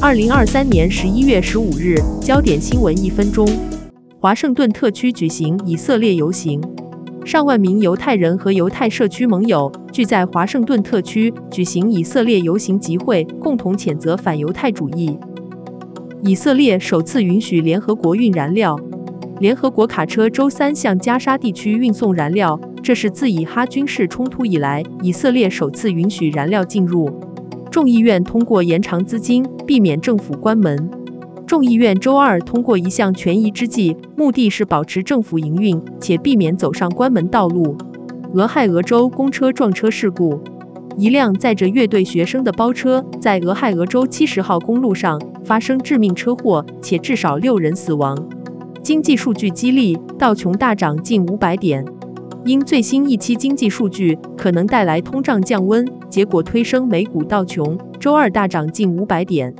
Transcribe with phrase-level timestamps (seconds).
[0.00, 3.44] 二零二三年十一月十五日，焦点新闻一分钟。
[4.20, 6.62] 华盛顿特区举行以色列游行，
[7.24, 15.18] 上万名犹太人和犹太社区盟友聚在华盛顿特区举行以色列游行集会，共同谴责反犹太主义。
[16.22, 18.78] 以色列首次允许联合国运燃料，
[19.40, 27.10] 联合国卡车周三向加沙地区运送燃料，这是自以哈军事冲突以来，以色列首次允许燃料进入。
[27.70, 30.90] 众议院通过延长资金，避免政府关门。
[31.46, 37.76] 众议院周二通过一项权宜之计，目的是保持政府营运，且避免走上关门道路。
[38.34, 40.40] 俄亥俄州公车撞车事故，
[40.96, 48.16] 一辆载着乐队学生的包车在俄亥俄州七十号公路上发生致命车祸，且至少六人死亡。
[48.82, 51.84] 经济数据激励，道琼大涨近五百点。
[52.44, 59.54] 因最新一期经济数据可能带来通胀降温，结果推升美股到穷周二大涨近五百点。